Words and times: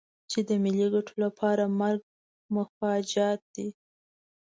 چې 0.31 0.39
د 0.47 0.49
ملي 0.63 0.87
ګټو 0.93 1.13
لپاره 1.25 1.63
مرګ 1.79 2.01
مفاجات 2.55 3.41
دی. 3.55 3.67